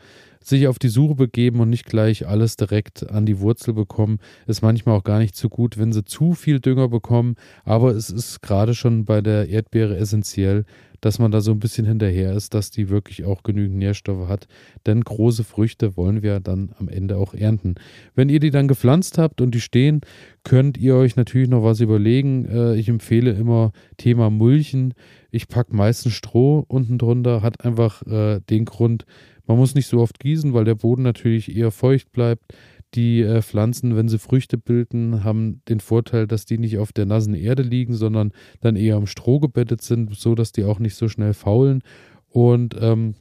sich 0.47 0.67
auf 0.67 0.79
die 0.79 0.89
Suche 0.89 1.15
begeben 1.15 1.59
und 1.59 1.69
nicht 1.69 1.85
gleich 1.85 2.27
alles 2.27 2.55
direkt 2.55 3.09
an 3.09 3.25
die 3.25 3.39
Wurzel 3.39 3.73
bekommen. 3.73 4.19
Ist 4.47 4.61
manchmal 4.61 4.97
auch 4.97 5.03
gar 5.03 5.19
nicht 5.19 5.35
so 5.35 5.49
gut, 5.49 5.77
wenn 5.77 5.93
sie 5.93 6.03
zu 6.03 6.33
viel 6.33 6.59
Dünger 6.59 6.87
bekommen. 6.89 7.35
Aber 7.63 7.91
es 7.91 8.09
ist 8.09 8.41
gerade 8.41 8.73
schon 8.73 9.05
bei 9.05 9.21
der 9.21 9.49
Erdbeere 9.49 9.97
essentiell, 9.97 10.65
dass 11.05 11.19
man 11.19 11.31
da 11.31 11.39
so 11.39 11.51
ein 11.51 11.59
bisschen 11.59 11.85
hinterher 11.85 12.33
ist, 12.33 12.55
dass 12.55 12.71
die 12.71 12.89
wirklich 12.89 13.25
auch 13.25 13.43
genügend 13.43 13.77
Nährstoffe 13.77 14.27
hat. 14.27 14.47
Denn 14.87 15.01
große 15.01 15.43
Früchte 15.43 15.95
wollen 15.97 16.23
wir 16.23 16.39
dann 16.39 16.73
am 16.79 16.87
Ende 16.87 17.17
auch 17.17 17.35
ernten. 17.35 17.75
Wenn 18.15 18.29
ihr 18.29 18.39
die 18.39 18.49
dann 18.49 18.67
gepflanzt 18.67 19.19
habt 19.19 19.39
und 19.39 19.53
die 19.53 19.61
stehen, 19.61 20.01
könnt 20.43 20.77
ihr 20.77 20.95
euch 20.95 21.15
natürlich 21.15 21.49
noch 21.49 21.63
was 21.63 21.79
überlegen. 21.79 22.45
Äh, 22.45 22.75
ich 22.75 22.89
empfehle 22.89 23.31
immer 23.31 23.71
Thema 23.97 24.31
Mulchen. 24.31 24.95
Ich 25.29 25.47
packe 25.47 25.75
meistens 25.75 26.13
Stroh 26.13 26.65
unten 26.67 26.97
drunter, 26.97 27.41
hat 27.43 27.63
einfach 27.63 28.01
äh, 28.07 28.39
den 28.49 28.65
Grund, 28.65 29.05
man 29.47 29.57
muss 29.57 29.75
nicht 29.75 29.87
so 29.87 29.99
oft 29.99 30.19
gießen, 30.19 30.53
weil 30.53 30.65
der 30.65 30.75
Boden 30.75 31.03
natürlich 31.03 31.55
eher 31.55 31.71
feucht 31.71 32.11
bleibt. 32.11 32.53
Die 32.93 33.21
äh, 33.21 33.41
Pflanzen, 33.41 33.95
wenn 33.95 34.07
sie 34.07 34.19
Früchte 34.19 34.57
bilden, 34.57 35.23
haben 35.23 35.61
den 35.67 35.79
Vorteil, 35.79 36.27
dass 36.27 36.45
die 36.45 36.57
nicht 36.57 36.77
auf 36.77 36.93
der 36.93 37.05
nassen 37.05 37.33
Erde 37.33 37.63
liegen, 37.63 37.93
sondern 37.93 38.31
dann 38.61 38.75
eher 38.75 38.97
im 38.97 39.07
Stroh 39.07 39.39
gebettet 39.39 39.81
sind, 39.81 40.15
so 40.15 40.35
dass 40.35 40.51
die 40.51 40.63
auch 40.63 40.79
nicht 40.79 40.95
so 40.95 41.07
schnell 41.09 41.33
faulen. 41.33 41.81
Und 42.29 42.75
ähm, 42.79 43.15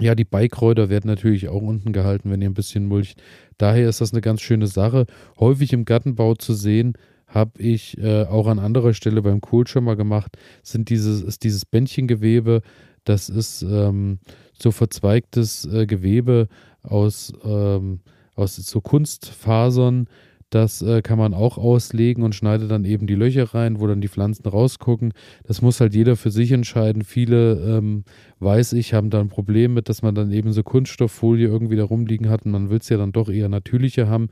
ja, 0.00 0.14
die 0.14 0.24
Beikräuter 0.24 0.90
werden 0.90 1.06
natürlich 1.08 1.48
auch 1.48 1.62
unten 1.62 1.92
gehalten, 1.92 2.30
wenn 2.30 2.42
ihr 2.42 2.50
ein 2.50 2.54
bisschen 2.54 2.86
mulcht. 2.86 3.22
Daher 3.58 3.88
ist 3.88 4.00
das 4.00 4.12
eine 4.12 4.20
ganz 4.20 4.40
schöne 4.40 4.66
Sache. 4.66 5.06
Häufig 5.38 5.72
im 5.72 5.84
Gartenbau 5.84 6.34
zu 6.34 6.52
sehen, 6.54 6.94
habe 7.28 7.62
ich 7.62 7.98
äh, 7.98 8.24
auch 8.24 8.46
an 8.46 8.58
anderer 8.58 8.94
Stelle 8.94 9.22
beim 9.22 9.40
Kohl 9.40 9.66
schon 9.66 9.84
mal 9.84 9.96
gemacht, 9.96 10.36
sind 10.62 10.88
dieses, 10.88 11.22
ist 11.22 11.42
dieses 11.42 11.64
Bändchengewebe. 11.64 12.62
Das 13.04 13.28
ist 13.28 13.62
ähm, 13.62 14.18
so 14.58 14.70
verzweigtes 14.70 15.66
äh, 15.66 15.86
Gewebe 15.86 16.48
aus 16.82 17.32
ähm, 17.44 18.00
aus 18.36 18.56
so 18.56 18.80
Kunstfasern. 18.80 20.08
Das 20.50 20.82
äh, 20.82 21.02
kann 21.02 21.18
man 21.18 21.34
auch 21.34 21.58
auslegen 21.58 22.22
und 22.22 22.34
schneidet 22.34 22.70
dann 22.70 22.84
eben 22.84 23.08
die 23.08 23.16
Löcher 23.16 23.54
rein, 23.54 23.80
wo 23.80 23.88
dann 23.88 24.00
die 24.00 24.08
Pflanzen 24.08 24.46
rausgucken. 24.46 25.12
Das 25.42 25.62
muss 25.62 25.80
halt 25.80 25.94
jeder 25.94 26.14
für 26.14 26.30
sich 26.30 26.52
entscheiden. 26.52 27.02
Viele, 27.02 27.54
ähm, 27.54 28.04
weiß 28.38 28.74
ich, 28.74 28.94
haben 28.94 29.10
da 29.10 29.20
ein 29.20 29.28
Problem 29.28 29.74
mit, 29.74 29.88
dass 29.88 30.02
man 30.02 30.14
dann 30.14 30.30
eben 30.30 30.52
so 30.52 30.62
Kunststofffolie 30.62 31.48
irgendwie 31.48 31.74
da 31.74 31.84
rumliegen 31.84 32.28
hat 32.28 32.44
und 32.44 32.52
man 32.52 32.70
will 32.70 32.78
es 32.78 32.88
ja 32.88 32.98
dann 32.98 33.10
doch 33.10 33.28
eher 33.28 33.48
natürlicher 33.48 34.08
haben. 34.08 34.28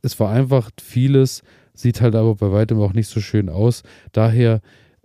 Es 0.00 0.14
vereinfacht 0.14 0.80
vieles, 0.80 1.42
sieht 1.74 2.00
halt 2.00 2.14
aber 2.14 2.36
bei 2.36 2.52
weitem 2.52 2.78
auch 2.78 2.92
nicht 2.92 3.08
so 3.08 3.18
schön 3.18 3.48
aus. 3.48 3.82
Daher, 4.12 4.60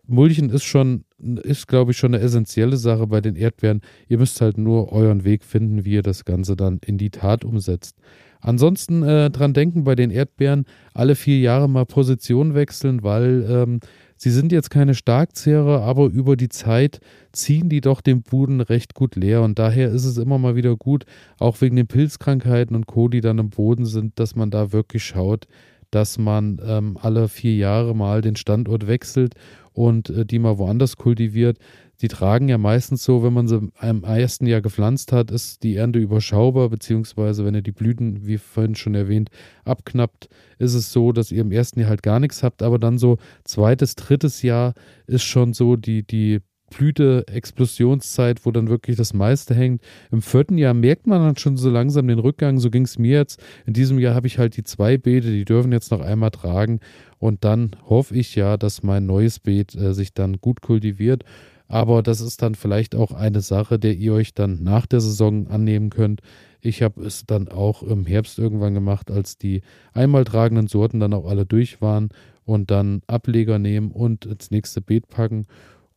Mulchen 0.08 0.50
ist 0.50 0.64
schon, 0.64 1.06
ist 1.44 1.68
glaube 1.68 1.92
ich 1.92 1.98
schon 1.98 2.14
eine 2.14 2.24
essentielle 2.24 2.78
Sache 2.78 3.08
bei 3.08 3.22
den 3.22 3.36
Erdbeeren. 3.36 3.82
Ihr 4.10 4.18
müsst 4.18 4.42
halt 4.42 4.58
nur 4.58 4.92
euren 4.92 5.24
Weg 5.24 5.44
finden, 5.44 5.86
wie 5.86 5.94
ihr 5.94 6.04
das 6.04 6.26
Ganze 6.26 6.56
dann 6.56 6.80
in 6.86 6.98
die 6.98 7.10
Tat 7.10 7.46
umsetzt. 7.46 7.96
Ansonsten 8.44 9.04
äh, 9.04 9.30
dran 9.30 9.54
denken 9.54 9.86
bei 9.86 9.96
den 9.96 10.12
Erdbeeren, 10.12 10.66
alle 10.94 11.16
vier 11.16 11.40
Jahre 11.40 11.70
mal 11.70 11.86
Position 11.86 12.54
wechseln, 12.56 13.02
weil 13.02 13.46
ähm, 13.50 13.80
sie 14.18 14.32
sind 14.32 14.52
jetzt 14.52 14.70
keine 14.70 14.96
Starkzehrer, 14.96 15.82
aber 15.82 16.08
über 16.08 16.36
die 16.36 16.50
Zeit 16.50 17.00
ziehen 17.32 17.70
die 17.70 17.80
doch 17.80 18.02
den 18.02 18.22
Boden 18.22 18.60
recht 18.60 18.96
gut 18.96 19.16
leer 19.16 19.44
und 19.44 19.60
daher 19.60 19.90
ist 19.92 20.04
es 20.04 20.18
immer 20.18 20.40
mal 20.40 20.58
wieder 20.58 20.76
gut, 20.76 21.06
auch 21.40 21.62
wegen 21.62 21.78
den 21.78 21.88
Pilzkrankheiten 21.88 22.76
und 22.76 22.86
Co., 22.86 23.08
die 23.08 23.22
dann 23.22 23.40
im 23.40 23.50
Boden 23.50 23.86
sind, 23.86 24.20
dass 24.20 24.36
man 24.36 24.52
da 24.52 24.74
wirklich 24.74 25.06
schaut, 25.06 25.48
dass 25.90 26.18
man 26.18 26.60
ähm, 26.66 26.98
alle 27.00 27.30
vier 27.30 27.56
Jahre 27.56 27.96
mal 27.96 28.22
den 28.22 28.36
Standort 28.36 28.88
wechselt 28.88 29.36
und 29.74 30.10
äh, 30.10 30.26
die 30.26 30.40
mal 30.40 30.58
woanders 30.58 30.98
kultiviert. 30.98 31.58
Die 32.02 32.08
tragen 32.08 32.50
ja 32.50 32.58
meistens 32.58 33.04
so, 33.04 33.24
wenn 33.24 33.34
man 33.34 33.48
sie 33.48 33.70
im 33.82 34.04
ersten 34.04 34.46
Jahr 34.46 34.62
gepflanzt 34.62 35.12
hat, 35.12 35.32
ist 35.32 35.64
die 35.64 35.76
Ernte 35.76 36.00
überschaubar, 36.00 36.70
beziehungsweise 36.70 37.46
wenn 37.46 37.56
ihr 37.56 37.62
die 37.62 37.72
Blüten, 37.72 38.26
wie 38.26 38.38
vorhin 38.38 38.76
schon 38.76 38.96
erwähnt, 38.96 39.30
abknappt, 39.64 40.28
ist 40.60 40.74
es 40.74 40.92
so, 40.92 41.12
dass 41.12 41.32
ihr 41.32 41.42
im 41.42 41.52
ersten 41.52 41.80
Jahr 41.80 41.90
halt 41.90 42.04
gar 42.04 42.20
nichts 42.20 42.44
habt, 42.44 42.62
aber 42.62 42.80
dann 42.80 42.98
so 42.98 43.18
zweites, 43.44 43.96
drittes 43.96 44.42
Jahr 44.42 44.74
ist 45.08 45.24
schon 45.24 45.54
so 45.54 45.76
die, 45.76 46.06
die 46.06 46.42
Blüte, 46.74 47.26
Explosionszeit, 47.28 48.46
wo 48.46 48.52
dann 48.52 48.70
wirklich 48.70 48.98
das 48.98 49.14
meiste 49.14 49.54
hängt. 49.54 49.82
Im 50.12 50.22
vierten 50.22 50.58
Jahr 50.58 50.74
merkt 50.74 51.08
man 51.08 51.22
dann 51.22 51.38
schon 51.38 51.58
so 51.58 51.70
langsam 51.70 52.08
den 52.08 52.20
Rückgang. 52.20 52.60
So 52.60 52.70
ging 52.70 52.84
es 52.84 52.98
mir 52.98 53.18
jetzt. 53.18 53.42
In 53.66 53.74
diesem 53.74 54.00
Jahr 54.00 54.16
habe 54.16 54.28
ich 54.28 54.40
halt 54.40 54.58
die 54.58 54.64
zwei 54.64 54.98
Beete, 54.98 55.32
die 55.32 55.46
dürfen 55.46 55.72
jetzt 55.72 55.92
noch 55.92 56.02
einmal 56.02 56.32
tragen. 56.32 56.80
Und 57.20 57.44
dann 57.44 57.76
hoffe 57.88 58.16
ich 58.16 58.36
ja, 58.36 58.58
dass 58.58 58.84
mein 58.84 59.06
neues 59.06 59.40
Beet 59.40 59.76
äh, 59.76 59.94
sich 59.94 60.14
dann 60.14 60.40
gut 60.40 60.62
kultiviert. 60.62 61.24
Aber 61.68 62.04
das 62.04 62.22
ist 62.22 62.42
dann 62.42 62.56
vielleicht 62.56 62.96
auch 62.96 63.12
eine 63.12 63.42
Sache, 63.42 63.80
der 63.80 63.96
ihr 63.96 64.14
euch 64.14 64.34
dann 64.34 64.62
nach 64.64 64.86
der 64.86 65.02
Saison 65.02 65.48
annehmen 65.48 65.90
könnt. 65.90 66.22
Ich 66.62 66.82
habe 66.82 67.04
es 67.04 67.26
dann 67.26 67.48
auch 67.48 67.84
im 67.84 68.06
Herbst 68.06 68.40
irgendwann 68.40 68.74
gemacht, 68.74 69.12
als 69.12 69.38
die 69.38 69.62
einmal 69.94 70.24
tragenden 70.24 70.68
Sorten 70.68 71.00
dann 71.00 71.14
auch 71.14 71.26
alle 71.26 71.46
durch 71.46 71.82
waren 71.82 72.10
und 72.46 72.72
dann 72.72 73.02
Ableger 73.08 73.60
nehmen 73.60 73.92
und 73.92 74.26
ins 74.26 74.52
nächste 74.52 74.82
Beet 74.82 75.08
packen. 75.08 75.46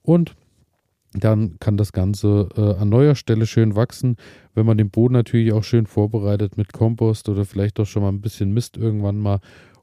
Und 0.03 0.37
dann 1.21 1.59
kann 1.61 1.77
das 1.77 1.93
Ganze 1.93 2.49
äh, 2.57 2.81
an 2.81 2.89
neuer 2.89 3.15
Stelle 3.15 3.47
schön 3.47 3.77
wachsen. 3.77 4.17
Wenn 4.55 4.67
man 4.67 4.79
den 4.79 4.91
Boden 4.91 5.15
natürlich 5.15 5.53
auch 5.53 5.65
schön 5.65 5.87
vorbereitet 5.87 6.57
mit 6.57 6.73
Kompost 6.73 7.29
oder 7.29 7.45
vielleicht 7.45 7.79
auch 7.81 7.87
schon 7.87 8.03
mal 8.03 8.11
ein 8.11 8.21
bisschen 8.21 8.53
Mist 8.53 8.77
irgendwann 8.77 9.19
mal 9.19 9.41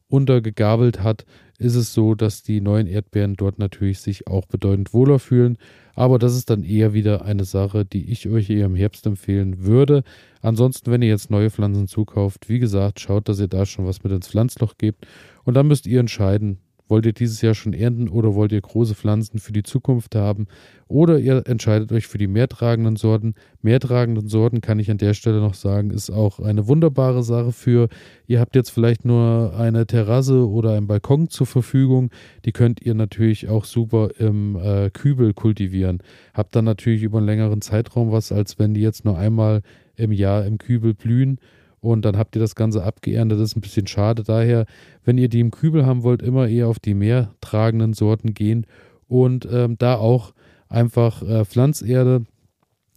untergegabelt 0.08 1.02
hat, 1.02 1.26
ist 1.58 1.76
es 1.76 1.94
so, 1.94 2.14
dass 2.14 2.44
die 2.44 2.62
neuen 2.62 2.88
Erdbeeren 2.88 3.36
dort 3.36 3.58
natürlich 3.58 4.00
sich 4.00 4.28
auch 4.28 4.46
bedeutend 4.46 4.94
wohler 4.94 5.18
fühlen. 5.18 5.58
Aber 5.96 6.20
das 6.20 6.36
ist 6.36 6.50
dann 6.50 6.64
eher 6.64 6.94
wieder 6.94 7.26
eine 7.26 7.46
Sache, 7.46 7.86
die 7.86 8.12
ich 8.12 8.28
euch 8.28 8.50
eher 8.50 8.66
im 8.66 8.76
Herbst 8.76 9.06
empfehlen 9.06 9.64
würde. 9.64 10.04
Ansonsten, 10.42 10.92
wenn 10.92 11.02
ihr 11.02 11.10
jetzt 11.10 11.32
neue 11.32 11.50
Pflanzen 11.50 11.88
zukauft, 11.88 12.50
wie 12.50 12.60
gesagt, 12.60 13.00
schaut, 13.00 13.30
dass 13.30 13.40
ihr 13.40 13.48
da 13.48 13.66
schon 13.66 13.86
was 13.86 14.04
mit 14.04 14.12
ins 14.12 14.28
Pflanzloch 14.28 14.78
gebt. 14.78 15.08
Und 15.46 15.54
dann 15.54 15.68
müsst 15.68 15.88
ihr 15.88 16.00
entscheiden, 16.00 16.60
Wollt 16.94 17.08
ihr 17.08 17.14
dieses 17.14 17.42
Jahr 17.42 17.56
schon 17.56 17.74
ernten 17.74 18.08
oder 18.08 18.36
wollt 18.36 18.52
ihr 18.52 18.62
große 18.62 18.94
Pflanzen 18.94 19.40
für 19.40 19.52
die 19.52 19.64
Zukunft 19.64 20.14
haben? 20.14 20.46
Oder 20.88 21.18
ihr 21.18 21.48
entscheidet 21.48 21.92
euch 21.92 22.06
für 22.06 22.20
die 22.20 22.28
mehrtragenden 22.28 22.98
Sorten. 22.98 23.34
Mehrtragenden 23.64 24.28
Sorten 24.28 24.62
kann 24.62 24.78
ich 24.78 24.92
an 24.92 25.00
der 25.00 25.16
Stelle 25.16 25.40
noch 25.40 25.56
sagen, 25.56 25.90
ist 25.90 26.12
auch 26.12 26.40
eine 26.40 26.68
wunderbare 26.68 27.24
Sache 27.24 27.52
für, 27.52 27.90
ihr 28.28 28.40
habt 28.40 28.56
jetzt 28.56 28.70
vielleicht 28.70 29.06
nur 29.06 29.56
eine 29.58 29.88
Terrasse 29.88 30.48
oder 30.48 30.74
einen 30.74 30.86
Balkon 30.86 31.30
zur 31.30 31.48
Verfügung. 31.48 32.12
Die 32.46 32.52
könnt 32.52 32.80
ihr 32.80 32.94
natürlich 32.94 33.50
auch 33.50 33.66
super 33.66 34.12
im 34.20 34.56
äh, 34.56 34.92
Kübel 34.92 35.34
kultivieren. 35.34 35.98
Habt 36.36 36.56
dann 36.56 36.66
natürlich 36.66 37.02
über 37.02 37.18
einen 37.18 37.26
längeren 37.26 37.62
Zeitraum 37.62 38.12
was, 38.12 38.32
als 38.32 38.60
wenn 38.60 38.76
die 38.76 38.82
jetzt 38.82 39.04
nur 39.04 39.18
einmal 39.18 39.64
im 39.96 40.12
Jahr 40.12 40.46
im 40.46 40.60
Kübel 40.60 40.94
blühen 40.94 41.40
und 41.84 42.06
dann 42.06 42.18
habt 42.18 42.36
ihr 42.36 42.40
das 42.40 42.56
Ganze 42.56 42.84
abgeerntet. 42.84 43.40
Das 43.40 43.50
ist 43.50 43.58
ein 43.58 43.62
bisschen 43.62 43.88
schade. 43.88 44.24
Daher, 44.24 44.66
wenn 45.04 45.18
ihr 45.18 45.28
die 45.28 45.42
im 45.42 45.52
Kübel 45.52 45.86
haben 45.86 46.04
wollt, 46.04 46.22
immer 46.22 46.48
eher 46.48 46.70
auf 46.70 46.80
die 46.80 46.94
mehr 46.94 47.34
tragenden 47.42 47.94
Sorten 47.94 48.34
gehen 48.34 48.66
und 49.10 49.46
ähm, 49.52 49.76
da 49.78 49.96
auch 49.96 50.34
einfach 50.70 51.22
äh, 51.24 51.44
Pflanzerde 51.44 52.24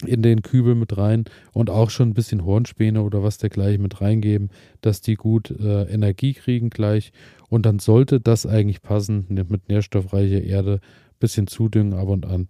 in 0.05 0.23
den 0.23 0.43
Kübel 0.43 0.77
mit 0.77 0.97
rein 0.97 1.25
und 1.53 1.69
auch 1.69 1.91
schon 1.91 2.11
ein 2.11 2.15
bisschen 2.15 2.45
Hornspäne 2.45 3.03
oder 3.03 3.25
was 3.25 3.39
dergleichen 3.39 3.83
mit 3.83 4.01
reingeben, 4.01 4.51
dass 4.83 5.01
die 5.01 5.15
gut 5.15 5.51
äh, 5.51 5.83
Energie 5.85 6.35
kriegen 6.35 6.71
gleich. 6.71 7.13
Und 7.49 7.67
dann 7.67 7.81
sollte 7.81 8.21
das 8.21 8.47
eigentlich 8.47 8.83
passen 8.83 9.27
mit 9.29 9.69
nährstoffreicher 9.69 10.43
Erde, 10.43 10.81
bisschen 11.19 11.49
zudüngen 11.49 11.95
ab 11.95 12.09
und 12.09 12.25
an 12.27 12.47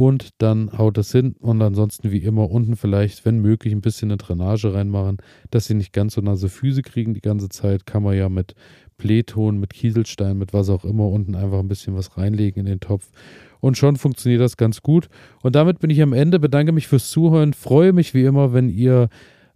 und 0.00 0.30
dann 0.38 0.70
haut 0.78 0.96
es 0.96 1.10
hin. 1.10 1.34
Und 1.40 1.60
ansonsten 1.60 2.12
wie 2.12 2.22
immer 2.22 2.50
unten 2.52 2.76
vielleicht, 2.76 3.24
wenn 3.24 3.40
möglich, 3.40 3.74
ein 3.74 3.80
bisschen 3.80 4.10
eine 4.12 4.16
Drainage 4.16 4.72
reinmachen, 4.72 5.18
dass 5.50 5.66
sie 5.66 5.74
nicht 5.74 5.92
ganz 5.92 6.14
so 6.14 6.20
nasse 6.20 6.48
Füße 6.48 6.82
kriegen 6.82 7.14
die 7.14 7.20
ganze 7.20 7.48
Zeit, 7.48 7.84
kann 7.84 8.04
man 8.04 8.16
ja 8.16 8.28
mit 8.28 8.54
Playton, 8.96 9.58
mit 9.58 9.74
Kieselstein, 9.74 10.38
mit 10.38 10.52
was 10.52 10.70
auch 10.70 10.84
immer 10.84 11.08
unten 11.08 11.34
einfach 11.34 11.58
ein 11.58 11.66
bisschen 11.66 11.96
was 11.96 12.16
reinlegen 12.16 12.60
in 12.60 12.66
den 12.66 12.78
Topf. 12.80 13.10
Und 13.58 13.76
schon 13.76 13.96
funktioniert 13.96 14.40
das 14.40 14.56
ganz 14.56 14.82
gut. 14.82 15.08
Und 15.42 15.56
damit 15.56 15.80
bin 15.80 15.90
ich 15.90 16.00
am 16.00 16.12
Ende, 16.12 16.38
bedanke 16.38 16.70
mich 16.70 16.86
fürs 16.86 17.10
Zuhören, 17.10 17.52
freue 17.52 17.92
mich 17.92 18.14
wie 18.14 18.22
immer, 18.22 18.52
wenn 18.52 18.68
ihr 18.68 19.08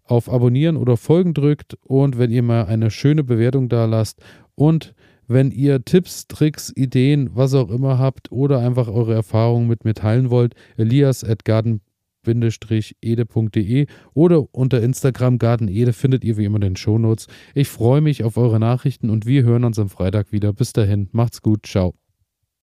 auf 0.02 0.28
Abonnieren 0.28 0.76
oder 0.76 0.96
Folgen 0.96 1.34
drückt. 1.34 1.78
Und 1.84 2.18
wenn 2.18 2.32
ihr 2.32 2.42
mal 2.42 2.64
eine 2.64 2.90
schöne 2.90 3.22
Bewertung 3.22 3.68
da 3.68 3.84
lasst. 3.84 4.20
Und 4.56 4.92
wenn 5.32 5.50
ihr 5.50 5.84
Tipps, 5.84 6.26
Tricks, 6.26 6.72
Ideen, 6.74 7.30
was 7.34 7.54
auch 7.54 7.70
immer 7.70 7.98
habt 7.98 8.32
oder 8.32 8.60
einfach 8.60 8.88
eure 8.88 9.14
Erfahrungen 9.14 9.68
mit 9.68 9.84
mir 9.84 9.94
teilen 9.94 10.30
wollt, 10.30 10.54
elias 10.76 11.24
at 11.24 11.44
garden-ede.de 11.44 13.86
oder 14.14 14.54
unter 14.54 14.82
Instagram 14.82 15.38
gardenede 15.38 15.92
findet 15.92 16.24
ihr 16.24 16.36
wie 16.36 16.44
immer 16.44 16.60
den 16.60 16.76
Shownotes. 16.76 17.26
Ich 17.54 17.68
freue 17.68 18.00
mich 18.00 18.24
auf 18.24 18.36
eure 18.36 18.60
Nachrichten 18.60 19.10
und 19.10 19.26
wir 19.26 19.42
hören 19.42 19.64
uns 19.64 19.78
am 19.78 19.88
Freitag 19.88 20.32
wieder. 20.32 20.52
Bis 20.52 20.72
dahin, 20.72 21.08
macht's 21.12 21.42
gut, 21.42 21.66
ciao. 21.66 22.01